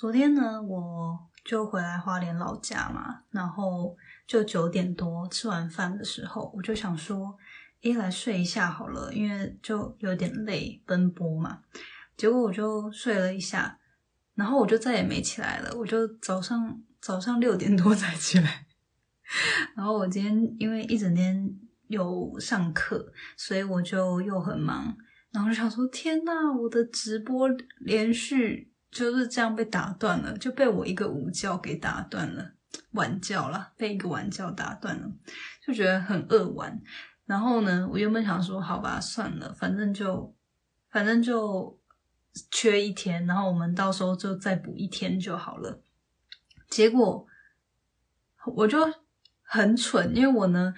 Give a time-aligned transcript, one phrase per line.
[0.00, 3.94] 昨天呢，我就回来花莲老家嘛，然后
[4.26, 7.36] 就九点多吃完饭的时候，我就想说，
[7.82, 11.58] 诶，来睡一下好了，因为就有点累，奔波嘛。
[12.16, 13.78] 结果我就睡了一下，
[14.34, 15.70] 然后我就再也没起来了。
[15.76, 18.64] 我就早上早上六点多才起来，
[19.76, 21.46] 然后我今天因为一整天
[21.88, 24.96] 有上课，所以我就又很忙，
[25.30, 27.46] 然后就想说，天呐，我的直播
[27.80, 28.69] 连续。
[28.90, 32.52] 就是这样被打断了，就被我一个午觉给打断了，
[32.92, 35.10] 晚觉了，被一个晚觉打断了，
[35.64, 36.82] 就觉得很扼腕。
[37.24, 40.34] 然后呢，我原本想说，好吧，算了，反正就
[40.90, 41.78] 反正就
[42.50, 45.80] 缺一天，然后我们到时候就再补一天就好了。
[46.68, 47.26] 结果
[48.56, 48.78] 我就
[49.42, 50.74] 很蠢，因为我呢。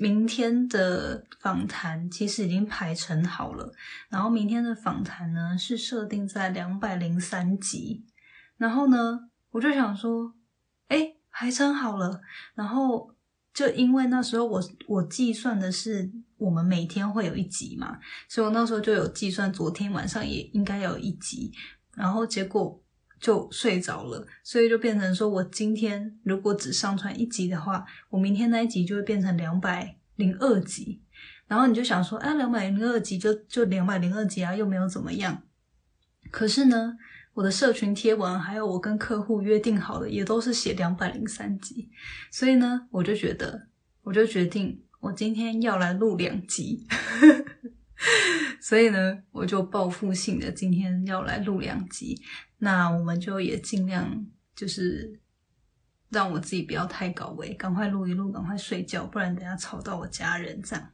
[0.00, 3.72] 明天的访谈其实已经排成好了，
[4.08, 8.04] 然后明天的访谈呢是设定在两百零三集，
[8.56, 10.34] 然后呢我就想说，
[10.88, 12.20] 哎，排成好了，
[12.54, 13.14] 然后
[13.54, 21.52] 就因为那时候我我计算的是我们每天会有一集嘛，所以我那时候就有计算昨天晚上也应该有一集，
[21.94, 22.82] 然后结果。
[23.20, 31.02] 就睡着了，所以就变成说，我今天如果只上传一集的话，我明天那一集就会变成两百零二集。
[31.46, 35.42] 然后你就想说，哎，两百零二集就就两百零二集啊，又没有怎么样。
[36.30, 36.98] 可是呢，
[37.32, 41.90] 我的社群贴文还有我跟客户约定好的，也都是写两百零三集。
[42.30, 43.68] 所以呢，我就觉得，
[44.02, 46.86] 我就决定，我今天要来录两集。
[48.60, 52.20] 所以呢，我就报复性的今天要来录两集。
[52.58, 55.20] 那我们就也尽量就是
[56.10, 60.90] 让我自己不要太高危，赶快录一录，赶快睡觉，不然等下吵到我家人这样，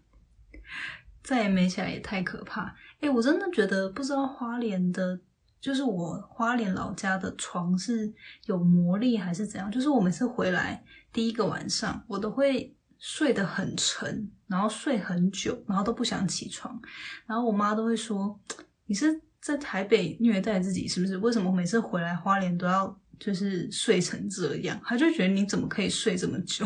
[1.22, 2.76] 再也没起来也太可怕。
[3.00, 5.18] 哎，我真的觉得不知道花莲的，
[5.58, 8.12] 就是我花莲老家的床是
[8.44, 9.70] 有魔力还是怎样？
[9.70, 16.78] 就是我每次回来第一个晚上，我都会睡得很沉，然后睡很久，然后都不想起床，
[17.24, 18.39] 然后我妈都会说
[18.84, 19.22] 你是。
[19.44, 21.18] 在台北虐待自己是不是？
[21.18, 24.80] 为什么每次回来花莲都要就是睡成这样？
[24.82, 26.64] 他就觉得你怎么可以睡这么久？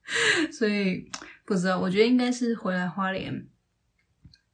[0.50, 1.10] 所以
[1.44, 3.46] 不知道，我觉得应该是回来花莲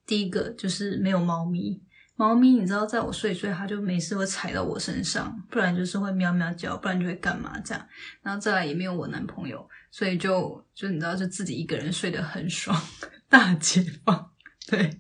[0.04, 1.80] 第一个就是没有猫咪。
[2.16, 7.88] 猫咪你知道，在我睡睡，它就没事会踩到我身上，不然就是会喵喵叫，不然就会干嘛这样。
[8.22, 12.76] 然后再来也没有我男朋友，所以就就你知道，就自己一个人睡得很爽，
[13.30, 14.32] 大解放，
[14.66, 14.98] 对。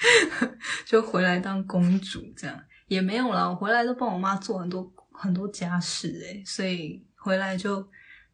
[0.86, 7.86] 就回来当公主这样也没有啦，我回来都帮我妈做很多很多家事诶，所以回来就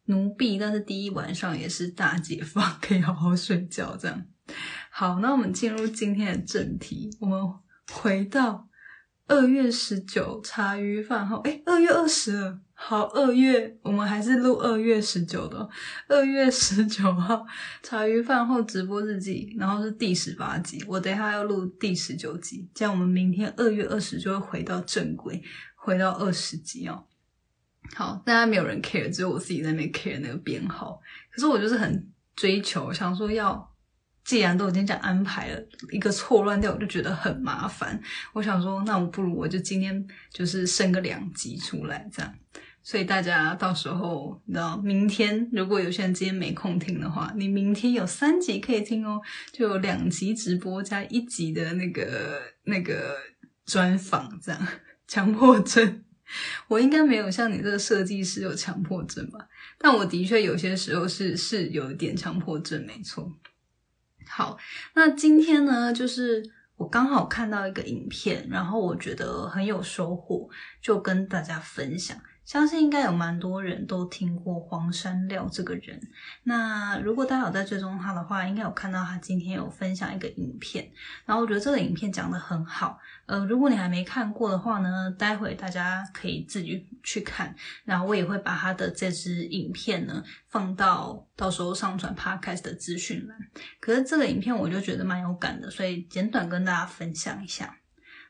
[0.05, 4.25] 奴婢，但是第一晚上也是大解放，可以好好睡觉这样。
[4.89, 7.41] 好，那我们进入今天的正题，我们
[7.91, 8.69] 回到
[9.27, 12.59] 二月十九茶余饭后，诶二月二十了。
[12.77, 15.67] 好，二月我们还是录二月十九的，
[16.07, 17.43] 二月十九号
[17.81, 25.41] 茶余饭后直播日记，然后是第十八集，我等下要录第十九集，这样我们明天二月二十就会回到正轨，
[25.75, 27.05] 回到二十集哦。
[27.95, 30.99] 好，大家没有人 care，只有我自己在那边 care 那个编号，
[31.31, 33.71] 可是我就是很追求，想说要，
[34.25, 38.01] 既然都已经这样安排了，一个错乱掉，我就觉得很麻烦，
[38.33, 42.35] 我想说，那我不如我就今天就是升个两集出来，这样。
[42.81, 49.21] 所以大家到时候，你知道，明天如果有些人今天没空听的话，你明天有三集可以听哦，
[49.51, 53.15] 就有两集直播加一集的那个那个
[53.65, 54.67] 专访，这样。
[55.07, 56.03] 强迫症，
[56.67, 59.47] 我应该没有像你这个设计师有强迫症吧？
[59.77, 63.31] 但我的确有些时候是是有一点强迫症，没错。
[64.27, 64.57] 好，
[64.93, 66.43] 那今天呢，就是
[66.77, 70.49] 我刚好看到一个影片，然后我觉得很有收获，
[70.81, 72.17] 就跟大家分享。
[72.45, 75.99] 相信应该有蛮多人都听过黄山料这个人。
[76.43, 80.89] 那如果大家有在追踪他的话，应该有看到他今天有分享一个影片。
[81.25, 82.99] 然后我觉得这个影片讲的很好。
[83.25, 87.55] 呃，如果你还没看过的话呢，待会大家可以自己去看。
[87.83, 93.35] 然后我也会把他的这支影片呢放到到时候上传 Podcast 的资讯栏。
[93.79, 97.75] 可是这个影片我就觉得蛮有感的，所以简短跟大家分享一下。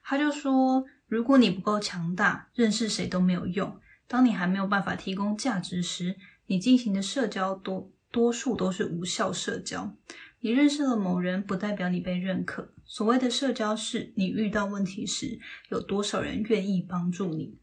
[0.06, 3.78] 他就说，如果你不够强大，认识谁都没有用。
[4.07, 6.16] 当你还没有办法提供价值时，
[6.48, 9.96] 你进行的社交多多数都是无效社交。
[10.42, 12.72] 你认识了某人，不代表你被认可。
[12.86, 17.57] 所谓的社交是，你遇到问题时，有多少人愿意帮助你。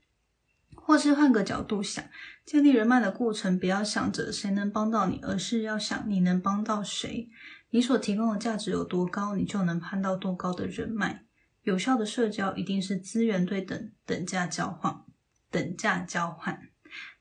[0.74, 2.04] 或是换个角度想，
[2.44, 7.30] 建立人脉的过程，不要想着谁能帮到你，而是要想你能帮到谁。
[7.70, 11.24] 你所提供的价值有多高，你就能攀到多高的人脉。
[11.62, 15.04] 有效的社交一定是资源对等、等价交换。
[15.52, 16.60] 等价交换。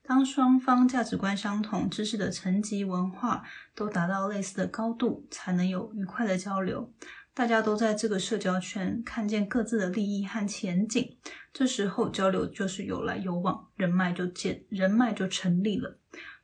[0.01, 3.43] 当双方价值观相同、知识的层级、文化
[3.75, 6.91] 都达到类似的高度，才能有愉快的交流。
[7.33, 11.17] 大家都在这个社交圈看见各自的利益和前景，
[11.53, 15.97] 这时候交流就是有来有往，人脉就建，人脉就成立了。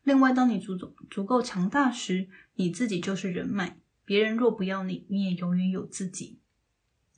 [0.04, 3.78] 另外，当你足足足够强大时，你自己就是人脉。
[4.06, 6.40] 别人若不要你，你也永远有自己。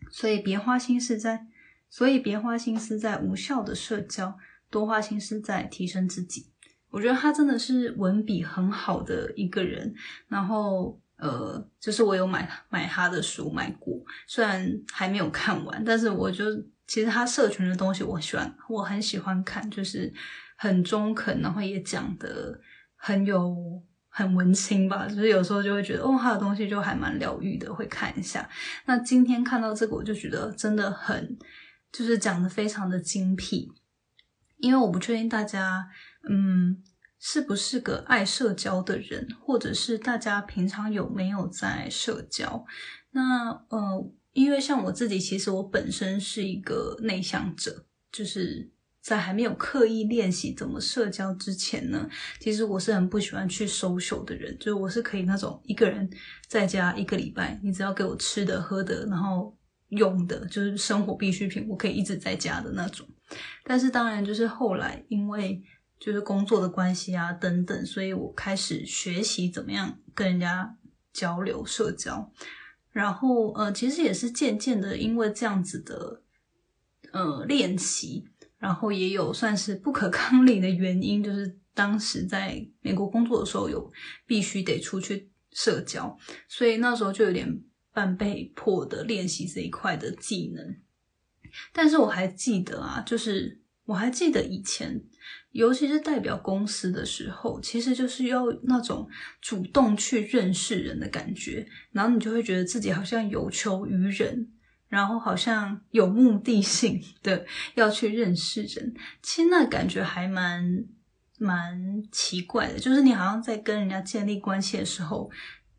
[0.10, 1.45] 所以别花心思在，
[1.88, 4.39] 所以别花心思在无效的社交，
[4.69, 6.51] 多花心思在提升自己。
[6.89, 9.94] 我觉得他真的是文笔很好的一个人。
[10.27, 16.45] 然后，呃，就是我有买买他的书，买过，虽然还没有看完，但是我就
[16.88, 20.13] 其实他社群的东西我喜欢，我很喜欢看，就是
[20.57, 22.60] 很中肯，然后也讲的
[22.95, 23.81] 很有。
[24.12, 28.50] 很文青吧，就是有时候就会觉得，哦，他的东西就还蛮疗愈的，会看一下。
[28.86, 31.38] 那今天看到这个，我就觉得真的很，
[31.92, 33.71] 就是讲的非常的精辟。
[34.60, 35.88] 因为我不确定大家，
[36.30, 36.82] 嗯，
[37.20, 42.64] 是不是个爱社交的人，或者是大家平常有没有在社交？
[43.12, 48.72] 那，呃，因为像我自己，其实我本身是一个内向者，就是。
[49.02, 52.08] 在还没有刻意练习怎么社交之前呢，
[52.38, 56.08] 其实我是很不喜欢去守宿的人，就是我是可以那种一个人
[56.50, 59.58] 在家一个礼拜，你只要给我吃的、喝的，然后
[59.90, 63.08] 用的，就是生活必需品，我可以一直在家的那种。
[63.64, 65.62] 但是当然，就是后来因为
[66.00, 70.78] 就是工作的关系啊等等，所以我开始学习怎么样跟人家
[71.14, 72.32] 交流社交，
[72.92, 76.22] 然后呃，其实也是渐渐的，因为这样子的
[77.12, 78.26] 呃练习。
[78.60, 83.90] 然后也有算是不可抗力的原因，就是当时在美国工作的时候，有
[84.26, 86.18] 必须得出去社交，
[86.50, 87.48] 所以那时候就有点
[88.00, 90.75] 半被迫的练习这一块的技能。
[91.74, 95.01] 但是我还记得啊，就是我还记得以前，
[95.51, 99.10] 尤其是代表公司的时候，其实就是要那种
[99.42, 104.52] 主动去认识人的感觉，然后你就会觉得自己好像有求于人。
[104.88, 107.45] 然后好像有目的性的
[107.75, 108.92] 要去认识人，
[109.22, 110.84] 其实那感觉还蛮
[111.38, 112.80] 蛮奇怪的。
[112.80, 115.30] 就是你好像在跟人家建立关系的时候，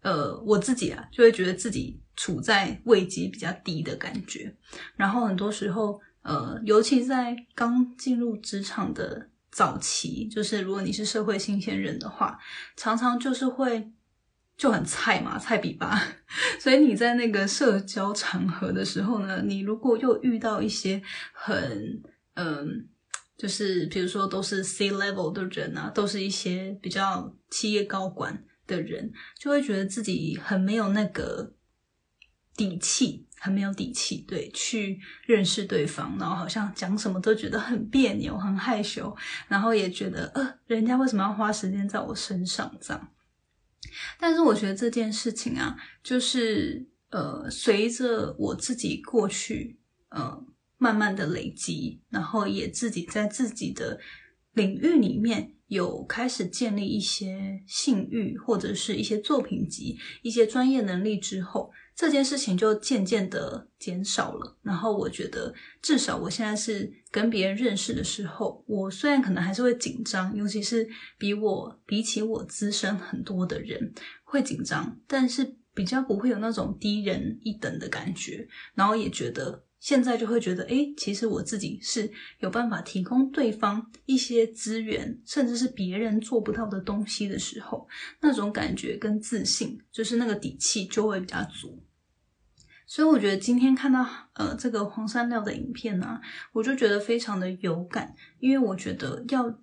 [0.03, 4.55] 呃，我自己啊就会觉得自己处在位阶比较低的感觉。
[4.97, 12.39] 然后很多时候，呃，尤其在刚进入职场的早期，就是如果你是社会新鲜人的话，
[12.77, 13.91] 常常就是会。
[14.61, 16.07] 就很菜嘛，菜比吧。
[16.61, 21.01] 所以你在那个社交场合的时候呢，你如果又遇到一些
[21.33, 22.03] 很
[22.35, 22.87] 嗯，
[23.39, 31.55] 就是比如说都是 C level 的人啊，都是一些比较企业高管的人，就会觉得自己很没有那个
[32.61, 39.17] 底气，很没有底气，对，去认识对方，然后好像讲什么都觉得很别扭，很害羞，
[39.49, 43.09] 然后也觉得呃，人家为什么要花时间在我身上这样。
[44.19, 49.79] 但是我觉得这件事情啊，就是呃，随着我自己过去
[50.11, 50.45] 呃
[50.77, 53.99] 慢慢的累积，然后也自己在自己的
[54.53, 61.73] 领域里面有开始建立一些信誉或者是一些作品集、一些专业能力之后。
[61.95, 65.53] 这件事情就渐渐的减少了，然后我觉得
[65.83, 73.93] 至少我现在是跟别人认识的时候，我虽然可能还是会紧张，尤其是比我比起我资深很多的人
[74.25, 82.09] 会紧张，但是比较不会有那种低人一等的感觉，然后也觉得现在就会觉得，诶，其实我自己是
[82.39, 87.89] 有办法提供对方一些资源，甚至是别人做不到的东西的时候，
[88.21, 91.83] 那种感觉跟自信，就是那个底气就会比较足。
[92.87, 96.21] 所以我觉得今天看到呃这个黄山料的影片呢，
[96.53, 99.59] 我就觉得非常的有感，因为我觉得要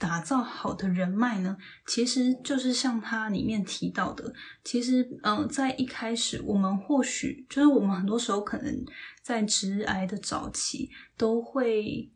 [0.00, 4.32] 打造好的人脉呢，其实就是像它里面提到的，
[4.64, 8.82] 其实嗯在一开始我们或许就是我们很多时候可能
[9.22, 12.10] 在直癌的早期都会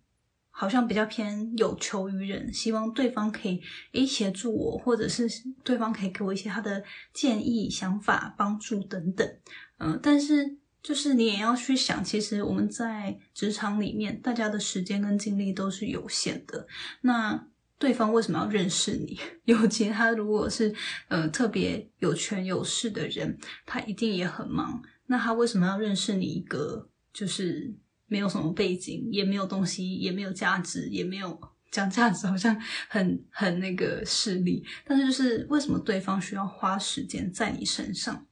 [0.51, 3.61] 好像比较偏有求于人，希望对方可以
[3.93, 5.29] 诶协助我，或者是
[5.63, 9.29] 对方可以给我一些他的建议、想法、帮助等等。
[9.77, 16.67] 嗯，但是就是你也要去想，其实我们在职场里面，大家的时间跟精力都是有限的。
[17.03, 19.19] 那对方为什么要认识你？
[19.45, 20.75] 尤其他如果是
[21.09, 24.83] 呃特别有权有势的人，他一定也很忙。
[25.07, 27.75] 那他为什么要认识你一个就是
[28.07, 31.39] 没有什么背景，也没有东西，也没有价值，也没有
[31.71, 34.65] 讲价值，好像很很那个势利。
[34.85, 38.27] 但是就是为什么对方需要花时间在你身上？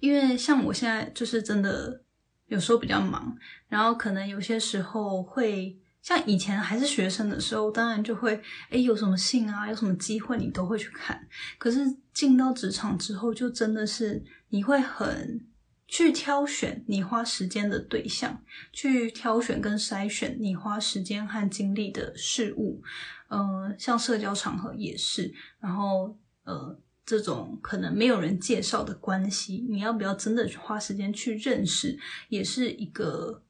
[0.00, 2.02] 因为像我现在就是真的
[2.46, 3.36] 有时候比较忙，
[3.68, 5.78] 然后可能有些时候会
[6.08, 8.34] 像以前还是学生的时候，当然就会，
[8.70, 11.28] 哎，有什么信啊，有什么机会，你都会去看。
[11.58, 11.80] 可是
[12.14, 15.46] 进到职场之后，就真的是你会很
[15.86, 22.82] 去挑选你花时间的对象，去挑选跟筛选你花时间和精力的事物。
[23.28, 31.98] 嗯，像社交场合也是，然后呃，这种可能没有人介绍的关系，你要不要真的去花时间去认识，
[32.30, 33.42] 也是一个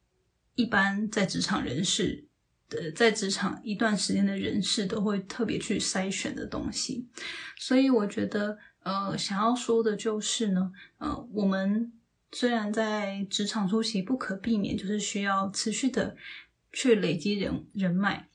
[0.57, 2.25] 一般在职场人士。
[2.69, 7.09] 的在职场一段时间的人士都会特别去筛选的东西，
[7.57, 11.93] 所以我觉得，呃，想要说的就是呢，呃，我们
[12.31, 16.17] 虽然在职场初期不可避免就是需要持续的
[16.73, 18.29] 去累积人人脉，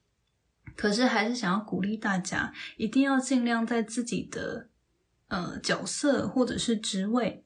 [0.75, 4.67] 可是还是想要鼓励大家，一定要尽量在自己的
[5.27, 7.43] 呃角色或者是职位，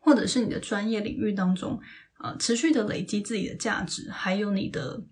[0.00, 1.80] 或者是你的专业领域当中，
[2.18, 5.04] 呃，持续的累积自己的价值，还有你的。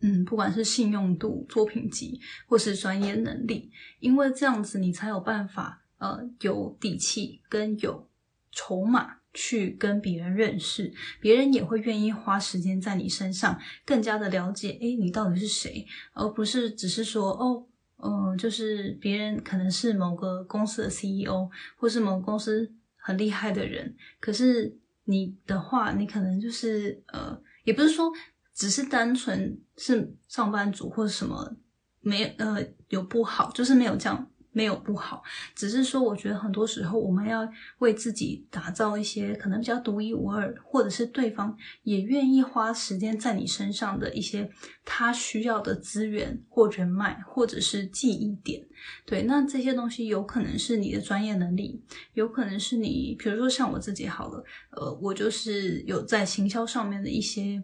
[0.00, 8.06] 嗯，不管是信用度、作品集，或是专业能力，因为这样子你才有办法，呃，有底气跟有
[8.52, 17.66] 筹码去跟别人认识，别人也会愿意花时间在你身上，更加的了解，诶，你到底是谁，而不是只是说，哦，
[18.02, 21.48] 嗯，就是别人可能是某个公司的 CEO，
[21.78, 28.12] 或是某个公司很厉害的人，可是你的话，你可能就是，呃，也不是说。
[28.56, 31.54] 只是单纯是上班族或者什么
[32.00, 32.56] 没呃
[32.88, 35.22] 有不好，就是没有这样没有不好，
[35.54, 37.46] 只是说我觉得很多时候我们要
[37.80, 44.50] 为自己打造一些可能比较独一无二，或者是对方也愿意花时间在你身上的一些
[44.86, 48.66] 他需要的资源或人脉，或者是记忆点。
[49.04, 51.84] 对，那这些东西有可能是你的专业能力，
[52.14, 57.62] 有可能是你，比如说像我自己好了，呃，我就是有在行销上面的一些。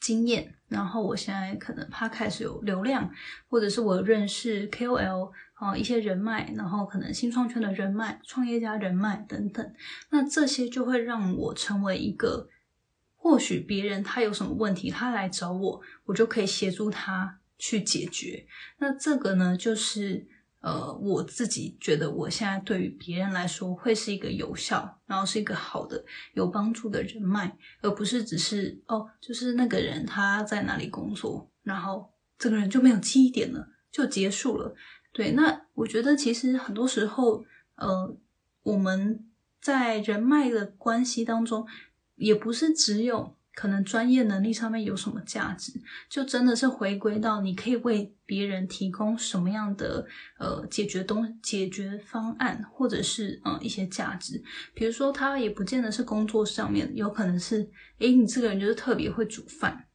[0.00, 3.10] 经验，然后我现在可能他开始有流量，
[3.48, 9.74] 或者是我认识 KOL 啊一些人脉，然后可能新创圈的人脉、创业家人脉等等，
[10.10, 12.48] 那这些就会让我成为一个，
[13.14, 18.46] 或许别人他有什么问题，他来找我，我就可以协助他去解决。
[18.78, 20.28] 那这个呢，就是。
[20.60, 34.74] 呃，我自己觉得我现在对于别人来说会是一个有效，然后是一个好的、有帮助的人脉，而不是只是哦，就是那个人他在哪里工作，然后这个人就没有记忆点了，就结束了。
[35.12, 37.44] 对，那我觉得其实很多时候，
[37.76, 38.16] 呃，
[38.62, 39.28] 我们
[39.60, 41.66] 在人脉的关系当中，
[42.16, 43.36] 也不是只有。
[43.56, 45.72] 可能专业能力上面有什么价值，
[46.10, 50.06] 就真的是回归到你可以为别人提供什么样的
[50.38, 54.40] 呃解决东解决方案，或者是嗯一些价值。
[54.74, 59.86] 比如说，他也不见得是工作上面，有可能是诶，你这个人就是特别会煮饭，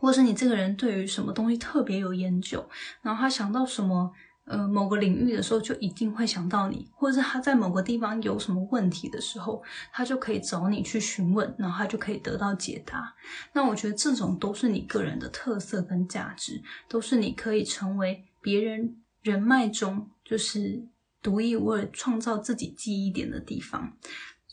[0.00, 2.68] 或是你这个人对于什么东西特别有研究，
[3.02, 4.10] 然后他想到什么。
[4.48, 9.62] 呃，某个领域的时候就一定会想到你，或者是他在某个地方有什么问题的时候，
[9.92, 13.14] 他就可以找你去询问，然后他就可以得到解答。
[13.52, 20.82] 那我觉得这种都是你个人的特色跟价值，都是你可以成为别人人脉中就是
[21.22, 23.92] 独一无二、创造自己记忆点的地方。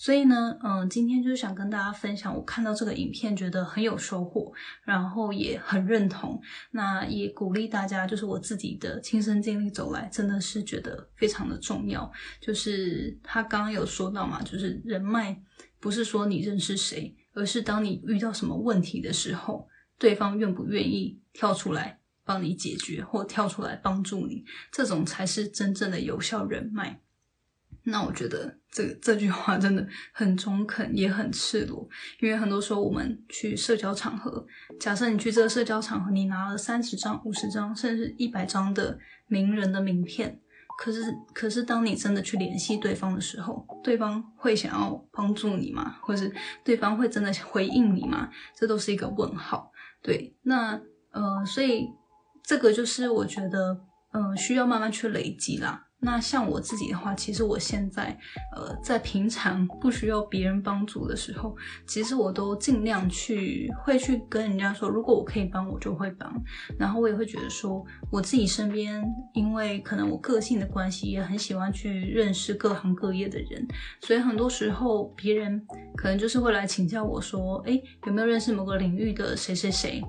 [0.06, 12.12] 所以呢，嗯，今天就是想跟大家分享，我看到这个影片觉得很有收获，然后也很认同，那也鼓励大家，就是我自己的亲身经历走来，真的是觉得非常的重要。
[12.40, 15.42] 就是他刚刚有说到嘛，就是人脉
[15.80, 27.02] 不是说你认识谁，而是当你遇到什么问题的时候，对方愿不愿意跳出来帮你解决，或跳出来帮助你，这种才是真正的有效人脉。
[27.86, 31.88] 那我觉得这这句话真的很中肯，也很赤裸。
[32.20, 34.46] 因为很多时候我们去社交场合，
[34.80, 40.42] 假设你去这个社交场合，你拿了三十张、五十张，甚至一百张的名人的名片，
[40.80, 45.98] 可是可是当你真的去联系对方的时候，对方会想要帮助你吗？
[46.02, 48.30] 或是对方会真的回应你吗？
[48.56, 49.72] 这都是一个问号。
[50.02, 51.88] 对，那呃，所以
[52.44, 53.80] 这个就是我觉得，
[54.12, 55.84] 嗯，需要慢慢去累积啦。
[56.06, 58.16] 那像我自己的话，其实我现在，
[58.56, 61.58] 呃，在平常不需要别人帮助的时候，
[61.88, 66.32] 其实我都尽量去会去跟人家说，如果我可以帮，我就会帮。
[66.78, 73.68] 然后我也会觉得说，我自己身边，因为可能我个性的关系，也很喜欢去认识各行各业的人，
[74.00, 75.60] 所以很多时候别人
[75.96, 80.04] 可能就是会来请教我说，哎，有没有认识某个领域的谁谁谁？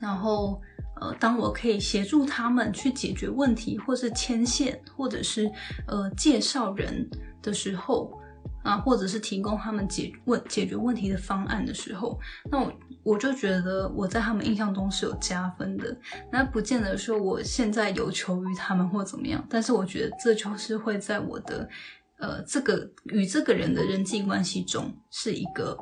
[0.00, 0.60] 然后。
[1.00, 5.50] 呃，当我可以协助他们去解决问题，或是牵线，或者是
[5.86, 7.08] 呃介绍人
[7.42, 8.16] 的时候，
[8.62, 12.18] 啊，或者是提供他们解问解决问题的方案的时候，
[12.50, 12.72] 那我
[13.02, 15.94] 我就觉得我在他们印象中是有加分的。
[16.32, 21.68] 那不见得说我现在有求于他们或怎么样，但是我觉得这就是会在我的
[22.18, 25.76] 呃这个与这个人的人际关系中是一个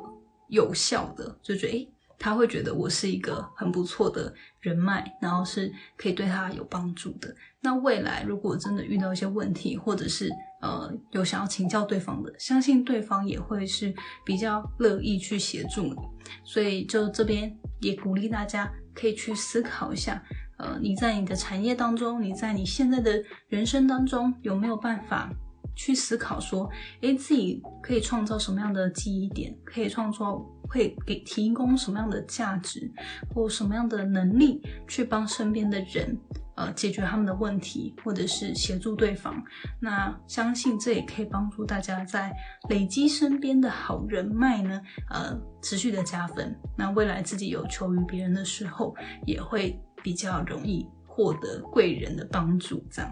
[0.49, 1.89] 有效的，就觉得诶。
[2.17, 7.35] 他会觉得我是一个很不错的人脉，然后是可以对他有帮助的。
[7.61, 10.29] 那未来如果真的遇到一些问题，或者是
[10.61, 13.93] 呃有想要请教对方的，相信对方也会是
[14.25, 15.95] 比较乐意去协助你。
[16.43, 20.23] 所以就这边也鼓励大家可以去思考一下，
[20.57, 25.29] 呃，你在你的产业当中，你在你现在的人生当中有没有办法？
[25.75, 26.69] 去思考说，
[27.01, 30.37] 诶，自己可以创造什么样的记忆点，可以创造，
[30.69, 32.91] 会给提供什么样的价值，
[33.33, 36.17] 或什么样的能力，去帮身边的人，
[36.55, 39.43] 呃，解决他们的问题，或者是协助对方。
[39.79, 42.31] 那相信这也可以帮助大家在
[42.69, 46.55] 累积身边的好人脉呢，呃，持续的加分。
[46.77, 53.11] 那未来自己有求于别人的时候，也会比较容易获得贵人的帮助，这样。